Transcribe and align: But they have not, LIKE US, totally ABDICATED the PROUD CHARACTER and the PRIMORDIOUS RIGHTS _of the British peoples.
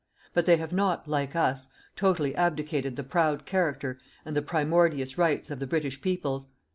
But 0.33 0.47
they 0.47 0.57
have 0.57 0.73
not, 0.73 1.07
LIKE 1.07 1.35
US, 1.35 1.67
totally 1.95 2.33
ABDICATED 2.35 2.95
the 2.95 3.03
PROUD 3.03 3.45
CHARACTER 3.45 3.99
and 4.25 4.35
the 4.35 4.41
PRIMORDIOUS 4.41 5.19
RIGHTS 5.19 5.51
_of 5.51 5.59
the 5.59 5.67
British 5.67 6.01
peoples. 6.01 6.47